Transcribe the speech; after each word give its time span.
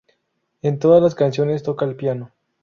En 0.63 0.79
todas 0.79 0.99
las 0.99 1.13
canciones 1.13 1.61
toca 1.61 1.85
el 1.85 1.95
piano. 1.95 2.31